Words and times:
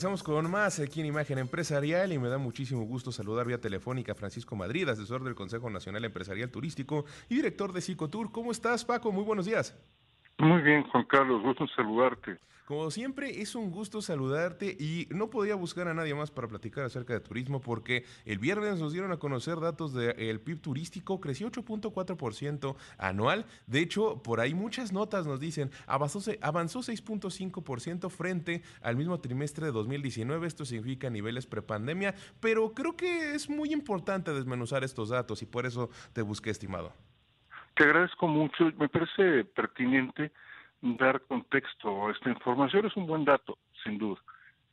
Empezamos 0.00 0.22
con 0.22 0.50
más 0.50 0.80
aquí 0.80 1.00
en 1.00 1.08
Imagen 1.08 1.36
Empresarial 1.36 2.10
y 2.10 2.18
me 2.18 2.30
da 2.30 2.38
muchísimo 2.38 2.84
gusto 2.84 3.12
saludar 3.12 3.46
vía 3.46 3.60
telefónica 3.60 4.12
a 4.12 4.14
Francisco 4.14 4.56
Madrid, 4.56 4.88
asesor 4.88 5.22
del 5.22 5.34
Consejo 5.34 5.68
Nacional 5.68 6.06
Empresarial 6.06 6.50
Turístico 6.50 7.04
y 7.28 7.34
director 7.34 7.70
de 7.74 7.82
Psicotour. 7.82 8.32
¿Cómo 8.32 8.50
estás, 8.50 8.82
Paco? 8.82 9.12
Muy 9.12 9.24
buenos 9.24 9.44
días. 9.44 9.78
Muy 10.38 10.62
bien, 10.62 10.84
Juan 10.84 11.04
Carlos, 11.04 11.42
gusto 11.42 11.66
saludarte. 11.76 12.38
Como 12.70 12.88
siempre, 12.92 13.42
es 13.42 13.56
un 13.56 13.72
gusto 13.72 14.00
saludarte 14.00 14.76
y 14.78 15.08
no 15.10 15.28
podía 15.28 15.56
buscar 15.56 15.88
a 15.88 15.94
nadie 15.94 16.14
más 16.14 16.30
para 16.30 16.46
platicar 16.46 16.84
acerca 16.84 17.12
de 17.14 17.18
turismo 17.18 17.60
porque 17.60 18.04
el 18.24 18.38
viernes 18.38 18.78
nos 18.78 18.92
dieron 18.92 19.10
a 19.10 19.16
conocer 19.16 19.58
datos 19.58 19.92
del 19.92 20.40
PIB 20.40 20.60
turístico, 20.60 21.20
creció 21.20 21.50
8.4% 21.50 22.76
anual. 22.96 23.44
De 23.66 23.80
hecho, 23.80 24.22
por 24.22 24.38
ahí 24.38 24.54
muchas 24.54 24.92
notas 24.92 25.26
nos 25.26 25.40
dicen, 25.40 25.72
avanzó, 25.88 26.20
avanzó 26.42 26.78
6.5% 26.78 28.08
frente 28.08 28.62
al 28.82 28.94
mismo 28.94 29.18
trimestre 29.18 29.66
de 29.66 29.72
2019. 29.72 30.46
Esto 30.46 30.64
significa 30.64 31.10
niveles 31.10 31.46
prepandemia, 31.48 32.14
pero 32.38 32.72
creo 32.72 32.96
que 32.96 33.34
es 33.34 33.50
muy 33.50 33.72
importante 33.72 34.32
desmenuzar 34.32 34.84
estos 34.84 35.08
datos 35.08 35.42
y 35.42 35.46
por 35.46 35.66
eso 35.66 35.90
te 36.12 36.22
busqué, 36.22 36.50
estimado. 36.50 36.92
Te 37.74 37.82
agradezco 37.82 38.28
mucho. 38.28 38.70
Me 38.78 38.88
parece 38.88 39.44
pertinente 39.56 40.30
dar 40.82 41.20
contexto 41.22 42.08
a 42.08 42.12
esta 42.12 42.30
información. 42.30 42.86
Es 42.86 42.96
un 42.96 43.06
buen 43.06 43.24
dato, 43.24 43.58
sin 43.84 43.98
duda. 43.98 44.20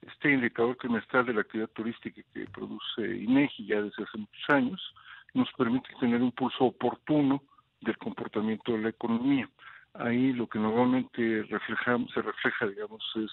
Este 0.02 0.32
indicador 0.32 0.76
trimestral 0.78 1.26
de 1.26 1.34
la 1.34 1.42
actividad 1.42 1.70
turística 1.70 2.22
que 2.34 2.46
produce 2.46 3.02
INEGI 3.02 3.66
ya 3.66 3.82
desde 3.82 4.04
hace 4.04 4.18
muchos 4.18 4.50
años 4.50 4.94
nos 5.34 5.52
permite 5.54 5.90
tener 6.00 6.22
un 6.22 6.32
pulso 6.32 6.66
oportuno 6.66 7.42
del 7.82 7.98
comportamiento 7.98 8.74
de 8.74 8.80
la 8.80 8.90
economía. 8.90 9.50
Ahí 9.94 10.34
lo 10.34 10.48
que 10.48 10.60
normalmente 10.60 11.44
refleja, 11.50 11.98
se 12.14 12.22
refleja, 12.22 12.68
digamos, 12.68 13.04
es 13.16 13.32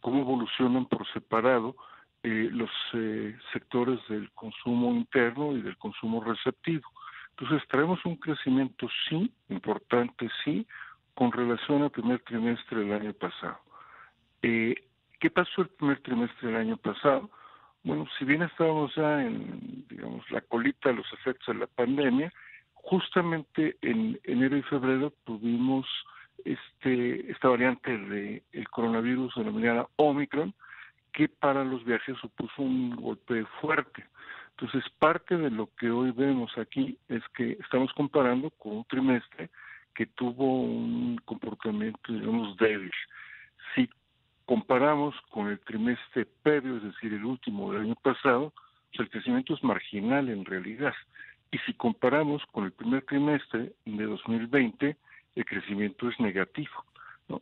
cómo 0.00 0.20
evolucionan 0.20 0.86
por 0.86 1.06
separado 1.12 1.74
eh, 2.22 2.48
los 2.52 2.70
eh, 2.92 3.36
sectores 3.52 3.98
del 4.08 4.30
consumo 4.32 4.94
interno 4.94 5.56
y 5.56 5.62
del 5.62 5.76
consumo 5.78 6.22
receptivo. 6.22 6.88
Entonces 7.30 7.66
traemos 7.68 8.04
un 8.04 8.16
crecimiento 8.16 8.88
sí, 9.08 9.32
importante 9.48 10.28
sí, 10.44 10.66
con 11.14 11.32
relación 11.32 11.82
al 11.82 11.90
primer 11.90 12.20
trimestre 12.20 12.80
del 12.80 12.92
año 12.92 13.12
pasado. 13.12 13.58
Eh, 14.42 14.74
¿Qué 15.20 15.30
pasó 15.30 15.62
el 15.62 15.68
primer 15.68 16.00
trimestre 16.00 16.48
del 16.48 16.56
año 16.56 16.76
pasado? 16.76 17.30
Bueno, 17.84 18.06
si 18.18 18.24
bien 18.24 18.42
estábamos 18.42 18.94
ya 18.94 19.22
en, 19.22 19.86
digamos, 19.88 20.28
la 20.30 20.40
colita 20.40 20.88
de 20.88 20.96
los 20.96 21.12
efectos 21.12 21.54
de 21.54 21.60
la 21.60 21.66
pandemia, 21.66 22.32
justamente 22.74 23.76
en 23.82 24.18
enero 24.24 24.56
y 24.56 24.62
febrero 24.62 25.12
tuvimos 25.24 25.86
este 26.44 27.30
esta 27.30 27.48
variante 27.48 27.96
del 27.96 28.42
el 28.52 28.68
coronavirus 28.70 29.34
denominada 29.36 29.86
Omicron, 29.96 30.54
que 31.12 31.28
para 31.28 31.62
los 31.64 31.84
viajes 31.84 32.16
supuso 32.18 32.62
un 32.62 32.96
golpe 32.96 33.44
fuerte. 33.60 34.04
Entonces, 34.50 34.84
parte 34.98 35.36
de 35.36 35.50
lo 35.50 35.68
que 35.78 35.90
hoy 35.90 36.10
vemos 36.12 36.56
aquí 36.58 36.98
es 37.08 37.22
que 37.34 37.52
estamos 37.60 37.92
comparando 37.94 38.50
con 38.50 38.78
un 38.78 38.84
trimestre 38.84 39.50
que 39.94 40.06
tuvo 40.06 40.62
un 40.62 41.20
comportamiento, 41.24 42.12
digamos, 42.12 42.56
débil. 42.56 42.90
Si 43.74 43.88
comparamos 44.44 45.14
con 45.30 45.48
el 45.48 45.60
trimestre 45.60 46.26
previo, 46.42 46.76
es 46.76 46.82
decir, 46.82 47.12
el 47.12 47.24
último 47.24 47.72
del 47.72 47.82
año 47.82 47.94
pasado, 47.96 48.52
pues 48.90 49.00
el 49.00 49.10
crecimiento 49.10 49.54
es 49.54 49.62
marginal 49.62 50.28
en 50.28 50.44
realidad. 50.44 50.94
Y 51.50 51.58
si 51.58 51.74
comparamos 51.74 52.42
con 52.52 52.64
el 52.64 52.72
primer 52.72 53.04
trimestre 53.04 53.72
de 53.84 54.04
2020, 54.04 54.96
el 55.34 55.44
crecimiento 55.44 56.08
es 56.08 56.18
negativo. 56.20 56.84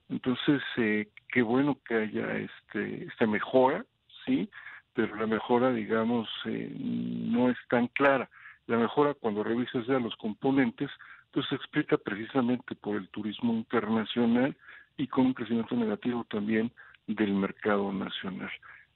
Entonces, 0.08 0.62
eh, 0.76 1.08
qué 1.28 1.42
bueno 1.42 1.78
que 1.86 1.94
haya 1.94 2.36
este, 2.36 3.04
esta 3.04 3.26
mejora, 3.26 3.84
¿sí? 4.24 4.48
Pero 4.94 5.14
la 5.16 5.26
mejora, 5.26 5.72
digamos, 5.72 6.28
eh, 6.44 6.72
no 6.78 7.50
es 7.50 7.56
tan 7.68 7.88
clara. 7.88 8.28
La 8.66 8.76
mejora, 8.76 9.14
cuando 9.14 9.42
revisas 9.42 9.86
ya 9.86 9.98
los 9.98 10.14
componentes, 10.16 10.90
pues 11.32 11.46
se 11.48 11.54
explica 11.54 11.96
precisamente 11.96 12.74
por 12.74 12.96
el 12.96 13.08
turismo 13.08 13.52
internacional 13.52 14.56
y 14.96 15.06
con 15.06 15.26
un 15.26 15.34
crecimiento 15.34 15.74
negativo 15.76 16.24
también 16.28 16.72
del 17.06 17.32
mercado 17.32 17.92
nacional. 17.92 18.50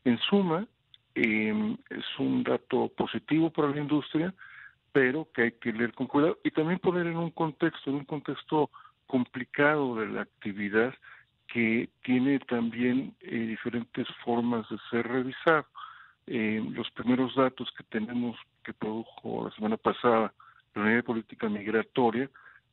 En 0.05 0.19
suma, 0.19 0.67
eh, 1.15 1.77
es 1.91 2.05
un 2.19 2.43
dato 2.43 2.89
positivo 2.97 3.50
para 3.50 3.69
la 3.69 3.81
industria, 3.81 4.34
pero 4.93 5.28
que 5.33 5.43
hay 5.43 5.53
que 5.53 5.73
leer 5.73 5.93
con 5.93 6.06
cuidado 6.06 6.39
y 6.44 6.50
también 6.50 6.78
poner 6.78 7.06
en 7.06 7.17
un 7.17 7.31
contexto, 7.31 7.91
en 7.91 7.97
un 7.97 8.05
contexto 8.05 8.71
complicado 9.06 9.97
de 9.97 10.09
la 10.09 10.23
actividad 10.23 10.94
que 11.47 11.89
tiene 12.03 12.39
también 12.41 13.15
eh, 13.21 13.37
diferentes 13.37 14.06
formas 14.25 14.69
de 14.69 14.77
ser 14.91 15.06
revisado. 15.06 15.67
Eh, 16.27 16.62
los 16.71 16.91
primeros 16.93 17.34
datos 17.34 17.71
que 17.77 17.84
tenemos 17.84 18.37
que 18.65 18.73
produjo 18.73 19.44
la 19.44 19.55
semana 19.55 19.77
pasada 19.77 20.33
la 20.75 20.83
Unidad 20.83 20.97
de 20.97 21.03
Política 21.03 21.49
Migratoria, 21.49 22.31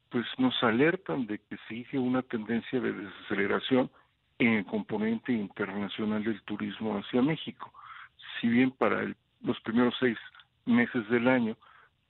pues 0.10 0.26
nos 0.38 0.62
alertan 0.64 1.26
de 1.28 1.40
que 1.40 1.58
sigue 1.70 1.98
una 1.98 2.22
tendencia 2.22 2.80
de 2.80 2.92
desaceleración 2.92 3.90
en 4.40 4.54
el 4.54 4.66
componente 4.66 5.32
internacional 5.32 6.24
del 6.24 6.42
turismo 6.44 6.98
hacia 6.98 7.22
México. 7.22 7.72
Si 8.40 8.48
bien 8.48 8.72
para 8.72 9.14
los 9.42 9.60
primeros 9.62 9.96
seis 10.00 10.18
meses 10.66 11.08
del 11.10 11.28
año 11.28 11.56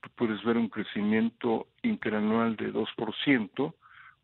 tú 0.01 0.09
puedes 0.15 0.43
ver 0.43 0.57
un 0.57 0.67
crecimiento 0.67 1.67
interanual 1.83 2.55
de 2.55 2.73
2%, 2.73 3.73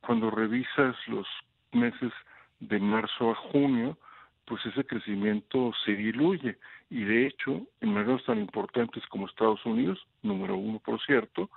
cuando 0.01 0.31
revisas 0.31 0.95
los 1.07 1.27
meses 1.71 2.11
de 2.59 2.79
marzo 2.79 3.31
a 3.31 3.35
junio, 3.35 3.97
pues 4.47 4.65
ese 4.65 4.85
crecimiento 4.85 5.73
se 5.85 5.93
diluye 5.93 6.57
y 6.89 7.03
de 7.03 7.27
hecho 7.27 7.67
en 7.81 7.93
mercados 7.93 8.23
tan 8.25 8.39
importantes 8.39 9.05
como 9.07 9.27
Estados 9.27 9.63
Unidos, 9.65 9.99
número 10.23 10.55
uno 10.55 10.79
por 10.79 11.01
cierto, 11.05 11.49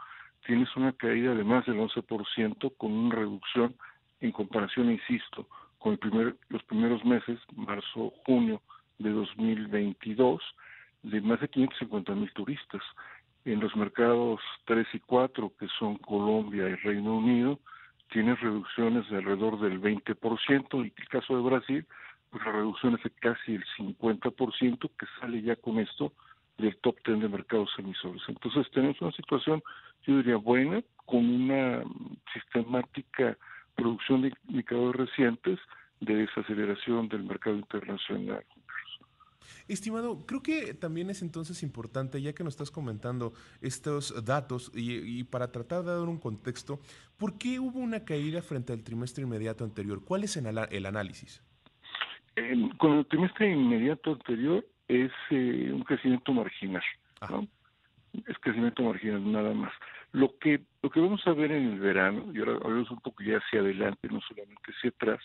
tienes 0.44 0.68
una 0.76 0.92
caída 0.92 1.34
de 1.34 1.44
más 1.44 1.64
del 1.66 1.78
11% 1.78 2.72
con 2.76 2.92
una 2.92 3.14
reducción 3.14 3.76
en 4.20 4.32
comparación, 4.32 4.90
insisto, 4.90 5.46
con 5.78 5.92
el 5.92 5.98
primer, 5.98 6.36
los 6.48 6.62
primeros 6.64 7.04
meses, 7.04 7.38
marzo, 7.54 8.12
junio 8.26 8.60
de 8.98 9.10
2022, 9.10 10.42
de 11.04 11.20
más 11.20 11.40
de 11.40 11.48
550 11.48 12.14
mil 12.14 12.32
turistas. 12.32 12.82
En 13.44 13.60
los 13.60 13.74
mercados 13.76 14.40
3 14.66 14.86
y 14.92 14.98
4, 15.00 15.52
que 15.58 15.66
son 15.78 15.96
Colombia 15.96 16.68
y 16.68 16.74
Reino 16.74 17.16
Unido, 17.16 17.58
tienes 18.10 18.38
reducciones 18.40 19.08
de 19.08 19.18
alrededor 19.18 19.58
del 19.60 19.80
20%, 19.80 20.84
y 20.84 20.92
el 20.94 21.08
caso 21.08 21.36
de 21.36 21.42
Brasil, 21.42 21.86
pues 22.30 22.44
la 22.44 22.52
reducción 22.52 22.94
es 22.94 23.02
de 23.02 23.10
casi 23.10 23.54
el 23.54 23.64
50%, 23.78 24.91
que 24.96 25.06
sale 25.20 25.42
ya 25.42 25.56
con 25.56 25.78
esto 25.78 26.12
del 26.58 26.76
top 26.78 26.96
10 27.04 27.20
de 27.20 27.28
mercados 27.28 27.70
emisores. 27.78 28.22
Entonces 28.28 28.70
tenemos 28.72 29.00
una 29.00 29.12
situación, 29.12 29.62
yo 30.06 30.18
diría, 30.18 30.36
buena, 30.36 30.82
con 31.06 31.28
una 31.28 31.82
sistemática 32.32 33.36
producción 33.74 34.22
de 34.22 34.32
indicadores 34.48 35.08
recientes 35.08 35.58
de 36.00 36.14
desaceleración 36.14 37.08
del 37.08 37.24
mercado 37.24 37.56
internacional. 37.56 38.44
Estimado, 39.68 40.26
creo 40.26 40.42
que 40.42 40.74
también 40.74 41.10
es 41.10 41.22
entonces 41.22 41.62
importante, 41.62 42.20
ya 42.20 42.32
que 42.32 42.44
nos 42.44 42.54
estás 42.54 42.70
comentando 42.70 43.32
estos 43.60 44.24
datos 44.24 44.70
y, 44.74 45.24
para 45.24 45.52
tratar 45.52 45.84
de 45.84 45.92
dar 45.92 46.08
un 46.08 46.18
contexto, 46.18 46.80
¿por 47.16 47.38
qué 47.38 47.60
hubo 47.60 47.78
una 47.78 48.04
caída 48.04 48.42
frente 48.42 48.72
al 48.72 48.82
trimestre 48.82 49.22
inmediato 49.22 49.64
anterior? 49.64 50.02
¿Cuál 50.04 50.24
es 50.24 50.36
el, 50.36 50.86
análisis? 50.86 51.42
Con 52.78 52.98
el 52.98 53.06
trimestre 53.06 53.50
inmediato 53.50 54.12
anterior 54.12 54.64
es 54.88 55.12
eh, 55.30 55.70
un 55.72 55.82
crecimiento 55.82 56.32
marginal, 56.32 56.82
¿no? 57.28 57.46
Es 58.26 58.38
crecimiento 58.40 58.82
marginal 58.82 59.30
nada 59.30 59.54
más. 59.54 59.72
Lo 60.12 60.36
que 60.38 60.60
lo 60.82 60.90
que 60.90 61.00
vamos 61.00 61.24
a 61.26 61.32
ver 61.32 61.52
en 61.52 61.72
el 61.72 61.78
verano, 61.78 62.26
y 62.34 62.38
ahora 62.38 62.58
hablamos 62.64 62.90
un 62.90 63.00
poco 63.00 63.22
ya 63.22 63.36
hacia 63.36 63.60
adelante, 63.60 64.08
no 64.08 64.20
solamente 64.22 64.72
hacia 64.72 64.90
atrás, 64.90 65.20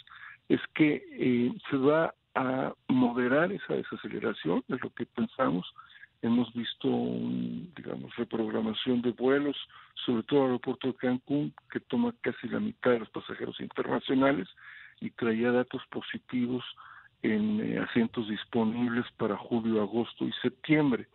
es 0.49 0.59
que 0.73 1.03
eh, 1.11 1.51
se 1.69 1.77
va 1.77 2.13
a 2.35 2.73
moderar 2.89 3.51
esa 3.51 3.73
desaceleración, 3.73 4.63
es 4.67 4.81
lo 4.81 4.89
que 4.91 5.05
pensamos. 5.05 5.73
Hemos 6.21 6.53
visto, 6.53 6.87
un, 6.87 7.71
digamos, 7.75 8.15
reprogramación 8.15 9.01
de 9.01 9.11
vuelos, 9.11 9.55
sobre 10.05 10.23
todo 10.23 10.41
al 10.41 10.45
aeropuerto 10.47 10.87
de 10.87 10.95
Cancún, 10.95 11.53
que 11.71 11.79
toma 11.79 12.13
casi 12.21 12.47
la 12.47 12.59
mitad 12.59 12.91
de 12.91 12.99
los 12.99 13.09
pasajeros 13.09 13.59
internacionales 13.59 14.47
y 14.99 15.11
traía 15.11 15.51
datos 15.51 15.83
positivos 15.89 16.63
en 17.25 17.61
eh, 17.61 17.79
asientos 17.79 18.27
disponibles 18.27 19.05
para 19.17 19.35
julio, 19.35 19.81
agosto 19.81 20.25
y 20.25 20.31
septiembre, 20.41 21.07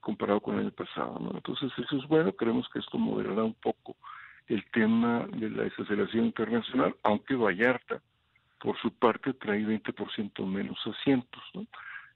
comparado 0.00 0.40
con 0.40 0.54
el 0.54 0.60
año 0.62 0.70
pasado. 0.70 1.18
¿no? 1.20 1.32
Entonces, 1.34 1.70
eso 1.76 1.96
es 1.96 2.06
bueno, 2.08 2.32
creemos 2.32 2.68
que 2.72 2.78
esto 2.78 2.98
moderará 2.98 3.44
un 3.44 3.54
poco 3.54 3.96
el 4.48 4.64
tema 4.72 5.26
de 5.32 5.50
la 5.50 5.64
desaceleración 5.64 6.26
internacional, 6.26 6.96
aunque 7.02 7.34
Vallarta, 7.34 8.00
por 8.58 8.76
su 8.78 8.90
parte, 8.92 9.32
trae 9.34 9.60
20% 9.60 10.46
menos 10.46 10.78
asientos. 10.86 11.42
¿no? 11.54 11.66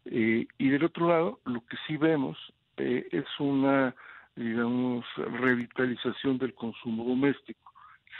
Eh, 0.06 0.46
y 0.58 0.68
del 0.68 0.84
otro 0.84 1.08
lado, 1.08 1.40
lo 1.44 1.64
que 1.66 1.76
sí 1.86 1.96
vemos 1.96 2.36
eh, 2.76 3.06
es 3.12 3.26
una, 3.38 3.94
digamos, 4.36 5.04
revitalización 5.16 6.38
del 6.38 6.54
consumo 6.54 7.04
doméstico. 7.04 7.72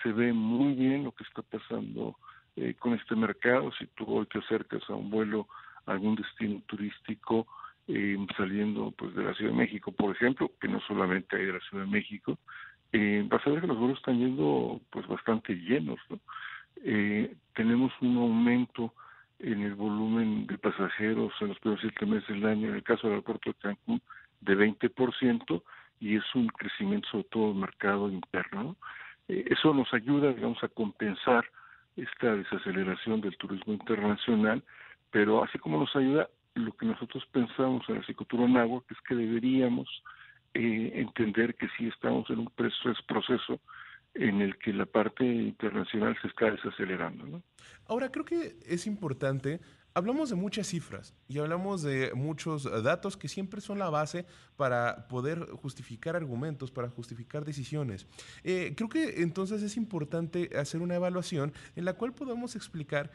Se 0.03 0.13
ve 0.13 0.33
muy 0.33 0.75
bien 0.75 1.05
lo 1.05 1.13
que 1.13 1.25
está 1.25 1.43
pasando 1.43 2.17
eh, 2.57 2.75
con 2.79 2.95
este 2.95 3.17
mercado. 3.17 3.73
Si 3.79 3.87
tú 3.89 4.05
hoy 4.09 4.27
te 4.27 4.39
acercas 4.39 4.83
a 4.89 4.95
un 4.95 5.11
vuelo 5.11 5.49
algún 5.87 6.15
destino 6.15 6.63
turístico 6.67 7.47
eh, 7.89 8.17
saliendo 8.37 8.93
pues 8.93 9.15
de 9.15 9.25
la 9.25 9.35
Ciudad 9.35 9.53
de 9.53 9.59
México, 9.59 9.93
por 9.93 10.15
ejemplo, 10.15 10.51
que 10.61 10.69
no 10.69 10.81
solamente 10.81 11.37
hay 11.37 11.47
de 11.47 11.53
la 11.53 11.61
Ciudad 11.61 11.85
de 11.85 11.91
México, 11.91 12.39
eh, 12.93 13.27
vas 13.29 13.45
a 13.47 13.51
ver 13.51 13.61
que 13.61 13.67
los 13.67 13.79
vuelos 13.79 13.99
están 13.99 14.19
yendo 14.19 14.81
pues 14.91 15.07
bastante 15.07 15.55
llenos. 15.55 15.99
¿no? 16.09 16.21
Eh, 16.85 17.35
tenemos 17.55 17.93
un 18.01 18.17
aumento 18.17 18.95
en 19.41 19.63
el 19.63 19.75
volumen 19.75 20.47
de 20.47 20.59
pasajeros 20.59 21.33
en 21.41 21.49
los 21.49 21.59
primeros 21.59 21.81
siete 21.81 22.07
meses 22.07 22.29
del 22.29 22.47
año, 22.47 22.69
en 22.69 22.77
el 22.77 22.83
caso 22.83 23.09
del 23.09 23.15
aeropuerto 23.15 23.51
de 23.51 23.57
Cancún, 23.57 24.01
de 24.41 24.57
20%, 24.57 25.63
y 26.01 26.17
es 26.17 26.35
un 26.35 26.47
crecimiento 26.49 27.09
sobre 27.11 27.25
todo 27.25 27.49
del 27.49 27.61
mercado 27.61 28.09
interno. 28.09 28.77
Eh, 29.29 29.45
eso 29.51 29.75
nos 29.75 29.93
ayuda, 29.93 30.33
digamos, 30.33 30.63
a 30.63 30.69
compensar 30.69 31.45
esta 31.97 32.35
desaceleración 32.35 33.21
del 33.21 33.37
turismo 33.37 33.73
internacional, 33.73 34.63
pero 35.11 35.45
así 35.45 35.59
como 35.59 35.79
nos 35.79 35.95
ayuda, 35.95 36.29
lo 36.55 36.73
que 36.77 36.87
nosotros 36.87 37.25
pensamos 37.33 37.89
en 37.89 37.97
la 37.97 38.03
psicotura 38.03 38.63
agua 38.63 38.83
es 38.91 38.97
que 39.09 39.15
deberíamos 39.15 39.89
eh, 40.55 40.93
entender 40.95 41.55
que 41.57 41.69
sí 41.77 41.89
estamos 41.89 42.29
en 42.31 42.41
un 42.41 42.51
proceso 43.07 43.61
en 44.15 44.41
el 44.41 44.57
que 44.59 44.73
la 44.73 44.87
parte 44.87 45.25
internacional 45.25 46.17
se 46.23 46.29
está 46.29 46.51
desacelerando. 46.51 47.27
¿no? 47.27 47.43
Ahora, 47.87 48.11
creo 48.11 48.25
que 48.25 48.57
es 48.67 48.87
importante, 48.87 49.61
hablamos 49.95 50.29
de 50.29 50.37
muchas 50.37 50.67
cifras 50.67 51.15
y 51.29 51.39
hablamos 51.39 51.83
de 51.83 52.13
muchos 52.15 52.65
datos 52.83 53.17
que 53.17 53.29
siempre 53.29 53.61
son 53.61 53.79
la 53.79 53.91
base 53.91 54.27
para 54.57 55.07
poder 55.09 55.47
justificar 55.63 56.17
argumentos, 56.17 56.71
para 56.71 56.89
justificar 56.89 57.45
decisiones. 57.45 58.07
Eh, 58.43 58.75
creo 58.77 58.89
que 58.89 59.23
entonces 59.23 59.63
es 59.63 59.77
importante 59.77 60.51
hacer 60.59 60.83
una 60.83 60.97
evaluación 60.97 61.53
en 61.77 61.85
la 61.85 61.95
cual 61.95 62.13
podamos 62.13 62.57
explicar 62.57 63.11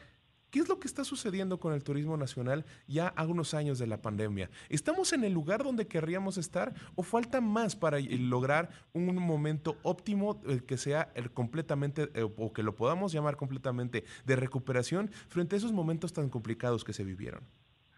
¿Qué 0.50 0.58
es 0.58 0.68
lo 0.68 0.80
que 0.80 0.88
está 0.88 1.04
sucediendo 1.04 1.60
con 1.60 1.72
el 1.72 1.84
turismo 1.84 2.16
nacional 2.16 2.64
ya 2.86 3.08
a 3.08 3.26
unos 3.26 3.54
años 3.54 3.78
de 3.78 3.86
la 3.86 4.02
pandemia? 4.02 4.50
¿Estamos 4.68 5.12
en 5.12 5.24
el 5.24 5.32
lugar 5.32 5.62
donde 5.62 5.86
querríamos 5.86 6.38
estar 6.38 6.72
o 6.96 7.02
falta 7.02 7.40
más 7.40 7.76
para 7.76 7.98
lograr 8.00 8.70
un 8.92 9.14
momento 9.14 9.76
óptimo 9.82 10.40
eh, 10.46 10.60
que 10.66 10.76
sea 10.76 11.12
el 11.14 11.30
completamente 11.30 12.10
eh, 12.14 12.28
o 12.36 12.52
que 12.52 12.62
lo 12.62 12.74
podamos 12.74 13.12
llamar 13.12 13.36
completamente 13.36 14.04
de 14.24 14.36
recuperación 14.36 15.08
frente 15.28 15.56
a 15.56 15.58
esos 15.58 15.72
momentos 15.72 16.12
tan 16.12 16.28
complicados 16.28 16.84
que 16.84 16.92
se 16.92 17.04
vivieron? 17.04 17.42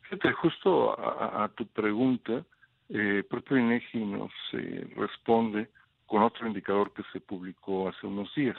Fíjate, 0.03 0.33
justo 0.33 0.93
a, 1.01 1.51
tu 1.57 1.67
pregunta, 1.69 2.45
eh, 2.91 3.25
propio 3.31 3.57
INEGI 3.57 4.05
nos 4.05 4.31
eh, 4.53 4.93
responde 4.95 5.71
con 6.05 6.23
otro 6.23 6.47
indicador 6.47 6.93
que 6.93 7.03
se 7.15 7.21
publicó 7.21 7.89
hace 7.89 8.07
unos 8.07 8.35
días. 8.35 8.59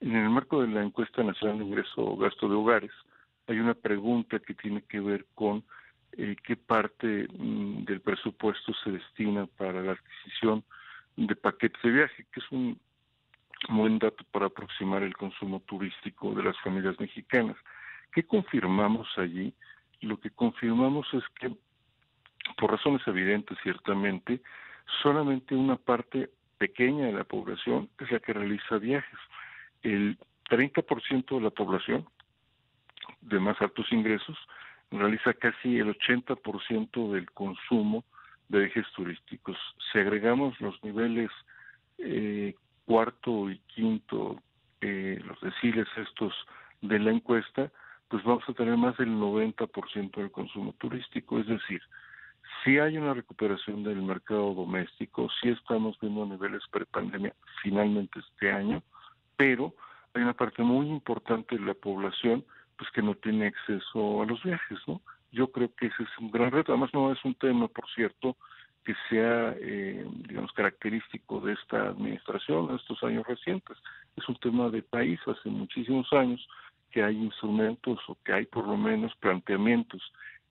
En 0.00 0.16
el 0.16 0.28
marco 0.28 0.60
de 0.60 0.66
la 0.66 0.82
encuesta 0.82 1.22
nacional 1.22 1.58
de 1.58 1.64
ingreso 1.66 2.02
o 2.02 2.16
gasto 2.16 2.48
de 2.48 2.56
hogares, 2.56 2.90
hay 3.48 3.60
una 3.60 3.74
pregunta 3.74 4.38
que 4.38 4.54
tiene 4.54 4.82
que 4.82 5.00
ver 5.00 5.26
con 5.34 5.64
eh, 6.12 6.36
qué 6.42 6.56
parte 6.56 7.26
mm, 7.32 7.84
del 7.84 8.00
presupuesto 8.00 8.72
se 8.84 8.90
destina 8.92 9.46
para 9.46 9.82
la 9.82 9.92
adquisición 9.92 10.62
de 11.16 11.34
paquetes 11.34 11.80
de 11.82 11.90
viaje, 11.90 12.26
que 12.32 12.40
es 12.40 12.52
un 12.52 12.78
buen 13.70 13.98
dato 13.98 14.24
para 14.30 14.46
aproximar 14.46 15.02
el 15.02 15.16
consumo 15.16 15.60
turístico 15.60 16.32
de 16.34 16.44
las 16.44 16.58
familias 16.60 16.98
mexicanas. 17.00 17.56
¿Qué 18.12 18.22
confirmamos 18.22 19.08
allí? 19.16 19.52
Lo 20.00 20.20
que 20.20 20.30
confirmamos 20.30 21.06
es 21.12 21.24
que, 21.40 21.50
por 22.56 22.70
razones 22.70 23.02
evidentes 23.06 23.58
ciertamente, 23.62 24.40
solamente 25.02 25.54
una 25.54 25.76
parte 25.76 26.30
pequeña 26.58 27.06
de 27.06 27.12
la 27.12 27.24
población 27.24 27.88
es 27.98 28.10
la 28.10 28.20
que 28.20 28.32
realiza 28.32 28.78
viajes. 28.78 29.18
El 29.82 30.18
30% 30.50 31.36
de 31.36 31.40
la 31.40 31.50
población 31.50 32.06
de 33.20 33.38
más 33.40 33.60
altos 33.60 33.90
ingresos, 33.92 34.36
realiza 34.90 35.34
casi 35.34 35.78
el 35.78 35.96
80% 35.98 37.12
del 37.12 37.30
consumo 37.32 38.04
de 38.48 38.66
ejes 38.66 38.86
turísticos. 38.94 39.56
Si 39.92 39.98
agregamos 39.98 40.58
los 40.60 40.82
niveles 40.82 41.30
eh, 41.98 42.54
cuarto 42.86 43.50
y 43.50 43.58
quinto, 43.66 44.42
eh, 44.80 45.20
los 45.24 45.40
deciles 45.40 45.86
estos 45.96 46.32
de 46.80 46.98
la 46.98 47.10
encuesta, 47.10 47.70
pues 48.08 48.24
vamos 48.24 48.44
a 48.48 48.54
tener 48.54 48.76
más 48.76 48.96
del 48.96 49.10
90% 49.10 50.16
del 50.16 50.30
consumo 50.30 50.72
turístico. 50.78 51.38
Es 51.38 51.46
decir, 51.46 51.82
si 52.64 52.78
hay 52.78 52.96
una 52.96 53.12
recuperación 53.14 53.82
del 53.84 54.00
mercado 54.02 54.54
doméstico, 54.54 55.28
si 55.40 55.50
estamos 55.50 55.98
viendo 56.00 56.24
niveles 56.24 56.62
prepandemia 56.70 57.34
finalmente 57.62 58.20
este 58.20 58.50
año, 58.50 58.82
pero 59.36 59.74
hay 60.14 60.22
una 60.22 60.34
parte 60.34 60.62
muy 60.62 60.88
importante 60.88 61.56
de 61.56 61.64
la 61.64 61.74
población 61.74 62.44
pues 62.78 62.90
que 62.92 63.02
no 63.02 63.14
tiene 63.16 63.48
acceso 63.48 64.22
a 64.22 64.26
los 64.26 64.42
viajes, 64.42 64.78
¿no? 64.86 65.02
Yo 65.32 65.50
creo 65.50 65.74
que 65.74 65.86
ese 65.86 66.04
es 66.04 66.18
un 66.18 66.30
gran 66.30 66.50
reto. 66.50 66.72
Además, 66.72 66.94
no 66.94 67.12
es 67.12 67.22
un 67.24 67.34
tema, 67.34 67.68
por 67.68 67.86
cierto, 67.90 68.36
que 68.84 68.94
sea, 69.10 69.54
eh, 69.60 70.06
digamos, 70.28 70.52
característico 70.52 71.40
de 71.40 71.52
esta 71.52 71.88
administración 71.88 72.70
en 72.70 72.76
estos 72.76 73.02
años 73.02 73.26
recientes. 73.26 73.76
Es 74.16 74.26
un 74.28 74.36
tema 74.36 74.70
de 74.70 74.82
país 74.82 75.20
hace 75.26 75.50
muchísimos 75.50 76.10
años 76.12 76.48
que 76.90 77.02
hay 77.02 77.16
instrumentos 77.16 77.98
o 78.08 78.16
que 78.24 78.32
hay 78.32 78.46
por 78.46 78.66
lo 78.66 78.76
menos 78.76 79.14
planteamientos 79.16 80.00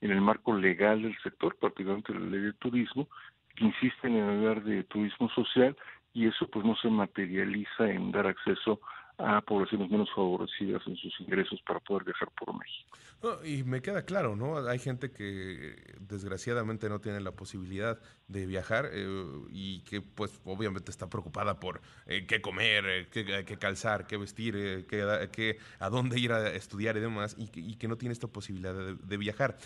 en 0.01 0.12
el 0.12 0.21
marco 0.21 0.53
legal 0.53 1.01
del 1.01 1.18
sector, 1.24 1.57
particularmente 1.57 2.13
la 2.13 2.19
ley 2.19 2.41
de 2.41 2.53
turismo, 2.53 3.07
que 3.56 3.65
insisten 3.65 4.15
en 4.15 4.29
hablar 4.29 4.63
de 4.63 4.83
turismo 4.83 5.29
social 5.29 5.75
y 6.13 6.27
eso 6.27 6.47
pues 6.47 6.63
no 6.63 6.75
se 6.75 6.89
materializa 6.89 7.89
en 7.89 8.12
dar 8.12 8.27
acceso 8.27 8.79
a 9.17 9.41
poblaciones 9.41 9.89
menos 9.89 10.09
favorecidas 10.13 10.81
en 10.85 10.95
sus 10.95 11.19
ingresos 11.21 11.59
para 11.65 11.79
poder 11.79 12.03
viajar 12.03 12.29
por 12.31 12.55
México. 12.55 13.43
y 13.43 13.63
me 13.63 13.81
queda 13.81 14.03
claro, 14.03 14.35
¿no? 14.35 14.57
Hay 14.67 14.77
gente 14.77 15.11
que 15.11 15.95
desgraciadamente 15.99 16.87
no 16.87 17.01
tiene 17.01 17.19
la 17.19 17.31
posibilidad 17.31 17.99
de 18.27 18.45
viajar 18.45 18.89
eh, 18.93 19.07
y 19.49 19.79
que 19.81 20.01
pues 20.01 20.39
obviamente 20.45 20.91
está 20.91 21.09
preocupada 21.09 21.59
por 21.59 21.81
eh, 22.05 22.27
qué 22.27 22.41
comer, 22.41 22.85
eh, 22.85 23.07
qué, 23.09 23.57
calzar, 23.57 24.05
qué 24.05 24.17
vestir, 24.17 24.85
qué, 24.87 25.57
a 25.79 25.89
dónde 25.89 26.19
ir 26.19 26.31
a 26.31 26.49
estudiar 26.49 26.95
y 26.97 26.99
demás, 26.99 27.35
y 27.37 27.75
que 27.75 27.87
no 27.87 27.97
tiene 27.97 28.13
esta 28.13 28.27
posibilidad 28.27 28.75
de 28.75 29.17
viajar. 29.17 29.57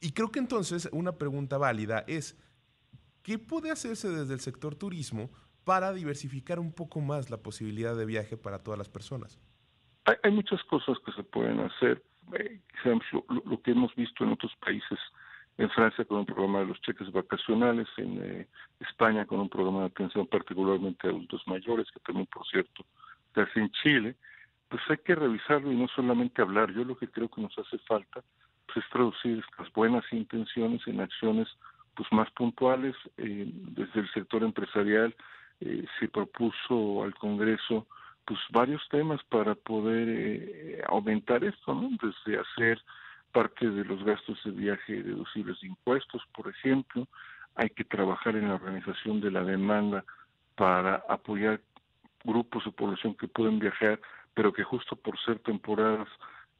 Y 0.00 0.12
creo 0.12 0.30
que 0.30 0.38
entonces 0.38 0.88
una 0.92 1.12
pregunta 1.12 1.56
válida 1.56 2.04
es, 2.06 2.36
¿qué 3.22 3.38
puede 3.38 3.70
hacerse 3.70 4.10
desde 4.10 4.34
el 4.34 4.40
sector 4.40 4.74
turismo 4.74 5.30
para 5.70 5.92
diversificar 5.92 6.58
un 6.58 6.72
poco 6.72 7.00
más 7.00 7.30
la 7.30 7.36
posibilidad 7.36 7.94
de 7.94 8.04
viaje 8.04 8.36
para 8.36 8.58
todas 8.58 8.76
las 8.76 8.88
personas? 8.88 9.38
Hay, 10.04 10.32
muchas 10.32 10.60
cosas 10.64 10.98
que 11.06 11.12
se 11.12 11.22
pueden 11.22 11.60
hacer. 11.60 12.02
Eh, 12.32 12.60
lo, 13.44 13.62
que 13.62 13.70
hemos 13.70 13.94
visto 13.94 14.24
en 14.24 14.32
otros 14.32 14.50
países, 14.56 14.98
en 15.58 15.70
Francia 15.70 16.04
con 16.04 16.18
un 16.18 16.26
programa 16.26 16.58
de 16.58 16.66
los 16.66 16.80
cheques 16.80 17.12
vacacionales, 17.12 17.86
en 17.98 18.18
eh, 18.20 18.48
España 18.80 19.24
con 19.26 19.38
un 19.38 19.48
programa 19.48 19.82
de 19.82 19.86
atención 19.86 20.26
particularmente 20.26 21.06
a 21.06 21.10
adultos 21.10 21.40
mayores, 21.46 21.86
que 21.92 22.00
también, 22.00 22.26
por 22.26 22.44
cierto, 22.48 22.84
se 23.32 23.42
hace 23.42 23.60
en 23.60 23.70
Chile, 23.70 24.16
pues 24.68 24.82
hay 24.88 24.98
que 24.98 25.14
revisarlo 25.14 25.70
y 25.70 25.76
no 25.76 25.86
solamente 25.94 26.42
hablar. 26.42 26.72
Yo 26.72 26.82
lo 26.82 26.98
que 26.98 27.06
creo 27.06 27.28
que 27.28 27.42
nos 27.42 27.56
hace 27.56 27.78
falta 27.86 28.24
pues, 28.66 28.84
es 28.84 28.90
traducir 28.90 29.44
estas 29.48 29.72
buenas 29.72 30.04
intenciones 30.10 30.84
en 30.88 31.00
acciones 31.00 31.46
pues 31.94 32.10
más 32.10 32.28
puntuales 32.32 32.96
eh, 33.18 33.52
desde 33.52 34.00
el 34.00 34.12
sector 34.12 34.42
empresarial, 34.42 35.14
eh, 35.60 35.84
se 35.98 36.08
propuso 36.08 37.04
al 37.04 37.14
Congreso 37.14 37.86
pues 38.24 38.40
varios 38.50 38.86
temas 38.90 39.22
para 39.24 39.54
poder 39.54 40.08
eh, 40.08 40.82
aumentar 40.88 41.42
esto, 41.44 41.74
¿no? 41.74 41.90
Desde 42.00 42.38
hacer 42.38 42.80
parte 43.32 43.68
de 43.68 43.84
los 43.84 44.02
gastos 44.04 44.38
de 44.44 44.52
viaje 44.52 45.02
deducibles 45.02 45.60
de 45.60 45.68
impuestos, 45.68 46.22
por 46.32 46.48
ejemplo, 46.48 47.06
hay 47.56 47.70
que 47.70 47.84
trabajar 47.84 48.36
en 48.36 48.48
la 48.48 48.54
organización 48.54 49.20
de 49.20 49.30
la 49.30 49.42
demanda 49.42 50.04
para 50.54 51.02
apoyar 51.08 51.60
grupos 52.24 52.64
de 52.64 52.72
población 52.72 53.14
que 53.14 53.28
pueden 53.28 53.58
viajar, 53.58 54.00
pero 54.34 54.52
que 54.52 54.62
justo 54.62 54.96
por 54.96 55.18
ser 55.20 55.38
temporadas 55.40 56.08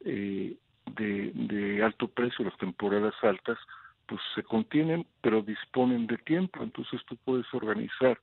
eh, 0.01 0.57
de, 0.95 1.31
de 1.33 1.83
alto 1.83 2.07
precio, 2.07 2.45
las 2.45 2.57
temporadas 2.57 3.13
altas, 3.21 3.57
pues 4.07 4.21
se 4.35 4.43
contienen, 4.43 5.05
pero 5.21 5.41
disponen 5.41 6.07
de 6.07 6.17
tiempo, 6.17 6.63
entonces 6.63 7.01
tú 7.05 7.15
puedes 7.23 7.45
organizar 7.53 8.19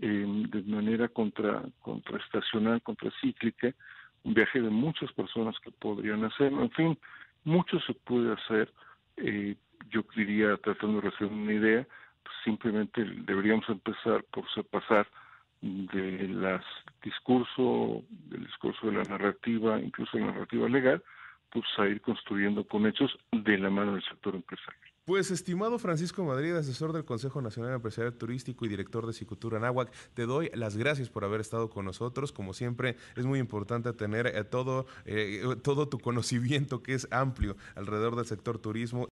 de 0.00 0.62
manera 0.66 1.08
contra, 1.08 1.62
contraestacional, 1.80 2.82
contracíclica, 2.82 3.74
un 4.24 4.34
viaje 4.34 4.60
de 4.60 4.70
muchas 4.70 5.12
personas 5.12 5.54
que 5.60 5.70
podrían 5.70 6.24
hacerlo. 6.24 6.62
En 6.62 6.70
fin, 6.70 6.98
mucho 7.44 7.78
se 7.80 7.94
puede 7.94 8.32
hacer. 8.32 8.72
Eh, 9.16 9.56
yo 9.90 10.04
diría, 10.16 10.56
tratando 10.58 11.00
de 11.00 11.08
hacer 11.08 11.28
una 11.28 11.52
idea, 11.52 11.86
pues 12.22 12.34
simplemente 12.44 13.04
deberíamos 13.04 13.68
empezar 13.68 14.24
por 14.24 14.44
pasar 14.70 15.06
de 15.60 16.28
las 16.28 16.64
discurso, 17.02 18.02
del 18.08 18.44
discurso 18.44 18.88
de 18.88 18.94
la 18.94 19.04
narrativa, 19.04 19.80
incluso 19.80 20.18
la 20.18 20.26
narrativa 20.26 20.68
legal, 20.68 21.02
pues 21.50 21.64
a 21.78 21.86
ir 21.86 22.00
construyendo 22.00 22.64
con 22.64 22.86
hechos 22.86 23.16
de 23.32 23.58
la 23.58 23.70
mano 23.70 23.94
del 23.94 24.02
sector 24.02 24.34
empresarial. 24.34 24.95
Pues, 25.06 25.30
estimado 25.30 25.78
Francisco 25.78 26.24
Madrid, 26.24 26.56
asesor 26.56 26.92
del 26.92 27.04
Consejo 27.04 27.40
Nacional 27.40 27.74
Empresarial 27.74 28.14
Turístico 28.14 28.66
y 28.66 28.68
director 28.68 29.06
de 29.06 29.12
Cicutura 29.12 29.56
Anáhuac, 29.58 29.92
te 30.14 30.26
doy 30.26 30.50
las 30.52 30.76
gracias 30.76 31.10
por 31.10 31.22
haber 31.22 31.40
estado 31.40 31.70
con 31.70 31.84
nosotros. 31.84 32.32
Como 32.32 32.52
siempre, 32.52 32.96
es 33.14 33.24
muy 33.24 33.38
importante 33.38 33.92
tener 33.92 34.26
eh, 34.26 34.42
todo, 34.42 34.86
eh, 35.04 35.44
todo 35.62 35.88
tu 35.88 36.00
conocimiento 36.00 36.82
que 36.82 36.94
es 36.94 37.06
amplio 37.12 37.56
alrededor 37.76 38.16
del 38.16 38.26
sector 38.26 38.58
turismo. 38.58 39.04